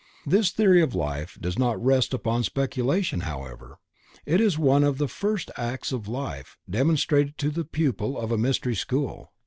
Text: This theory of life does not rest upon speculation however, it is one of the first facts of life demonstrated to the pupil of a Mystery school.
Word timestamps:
This 0.25 0.49
theory 0.49 0.81
of 0.81 0.95
life 0.95 1.37
does 1.39 1.59
not 1.59 1.79
rest 1.79 2.11
upon 2.11 2.43
speculation 2.43 3.19
however, 3.19 3.77
it 4.25 4.41
is 4.41 4.57
one 4.57 4.83
of 4.83 4.97
the 4.97 5.07
first 5.07 5.51
facts 5.55 5.91
of 5.91 6.07
life 6.07 6.57
demonstrated 6.67 7.37
to 7.37 7.51
the 7.51 7.65
pupil 7.65 8.17
of 8.17 8.31
a 8.31 8.37
Mystery 8.39 8.73
school. 8.73 9.31